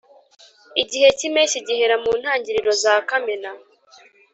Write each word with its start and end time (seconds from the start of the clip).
Igihe 0.81 1.07
k’Impeshyi 1.17 1.59
gihera 1.67 1.95
mu 2.03 2.11
ntangiriro 2.21 2.71
za 2.83 2.93
Kamena 3.09 3.51